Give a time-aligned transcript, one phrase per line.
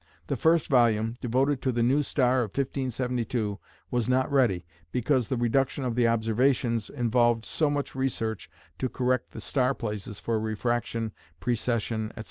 [0.25, 3.59] The first volume, devoted to the new star of 1572,
[3.91, 9.29] was not ready, because the reduction of the observations involved so much research to correct
[9.29, 12.19] the star places for refraction, precession, etc.